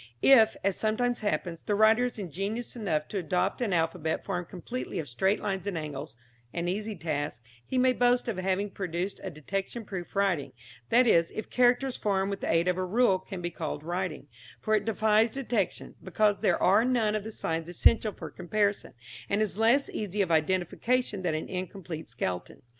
If, 0.23 0.57
as 0.63 0.77
sometimes 0.77 1.19
happens, 1.19 1.61
the 1.61 1.75
writer 1.75 2.05
is 2.05 2.17
ingenious 2.17 2.75
enough 2.75 3.07
to 3.09 3.19
adopt 3.19 3.61
an 3.61 3.71
alphabet 3.71 4.25
formed 4.25 4.49
completely 4.49 4.97
of 4.97 5.07
straight 5.07 5.39
lines 5.39 5.67
and 5.67 5.77
angles 5.77 6.17
an 6.53 6.67
easy 6.67 6.95
task 6.95 7.43
he 7.63 7.77
may 7.77 7.93
boast 7.93 8.27
of 8.27 8.37
having 8.37 8.71
produced 8.71 9.19
a 9.23 9.29
detection 9.29 9.85
proof 9.85 10.15
writing; 10.15 10.53
that 10.89 11.05
is, 11.05 11.29
if 11.35 11.51
characters 11.51 11.97
formed 11.97 12.31
with 12.31 12.39
the 12.41 12.51
aid 12.51 12.67
of 12.67 12.79
a 12.79 12.83
rule 12.83 13.19
can 13.19 13.43
be 13.43 13.51
called 13.51 13.83
writing, 13.83 14.27
for 14.59 14.73
it 14.73 14.85
defies 14.85 15.29
detection, 15.29 15.93
because 16.03 16.41
there 16.41 16.57
are 16.57 16.83
none 16.83 17.13
of 17.13 17.23
the 17.23 17.31
signs 17.31 17.69
essential 17.69 18.11
for 18.11 18.31
comparison, 18.31 18.95
and 19.29 19.39
is 19.39 19.59
less 19.59 19.87
easy 19.91 20.23
of 20.23 20.31
identification 20.31 21.21
than 21.21 21.35
an 21.35 21.47
incomplete 21.47 22.09
skeleton. 22.09 22.63